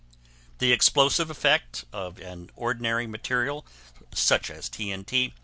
The 0.57 0.71
explosive 0.71 1.29
effect 1.29 1.85
of 1.93 2.17
an 2.17 2.49
ordinary 2.55 3.05
material 3.05 3.67
such 4.15 4.49
as 4.49 4.67
T.N.T. 4.67 5.35